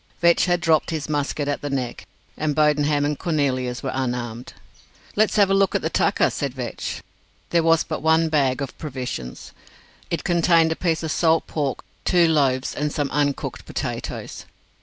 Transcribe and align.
Vetch 0.19 0.45
had 0.45 0.61
dropped 0.61 0.89
his 0.89 1.07
musket 1.07 1.47
at 1.47 1.61
the 1.61 1.69
Neck, 1.69 2.07
and 2.35 2.55
Bodenham 2.55 3.05
and 3.05 3.19
Cornelius 3.19 3.83
were 3.83 3.91
unarmed. 3.93 4.53
"Let's 5.15 5.35
have 5.35 5.51
a 5.51 5.53
look 5.53 5.75
at 5.75 5.83
the 5.83 5.91
tucker," 5.91 6.31
said 6.31 6.55
Vetch. 6.55 7.03
There 7.51 7.61
was 7.61 7.83
but 7.83 8.01
one 8.01 8.27
bag 8.27 8.63
of 8.63 8.75
provisions. 8.79 9.51
It 10.09 10.23
contained 10.23 10.71
a 10.71 10.75
piece 10.75 11.03
of 11.03 11.11
salt 11.11 11.45
pork, 11.45 11.85
two 12.03 12.27
loaves, 12.27 12.73
and 12.73 12.91
some 12.91 13.11
uncooked 13.11 13.63
potatoes. 13.67 14.45